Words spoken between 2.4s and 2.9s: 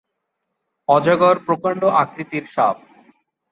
সাপ।